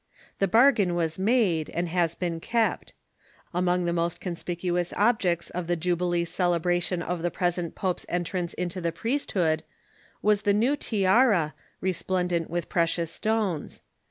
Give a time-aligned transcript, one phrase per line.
[0.39, 2.93] The bargain was made, and has been kept.
[3.53, 7.75] Among the most conspicuous objects of the jubilee celebration of the THE ENGLISH CHURCH 293
[7.75, 9.63] present pope's entrance into the priesthood
[10.23, 13.81] was the new tiara, resplendent with precious stones.